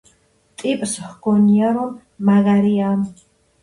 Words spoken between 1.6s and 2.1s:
რომ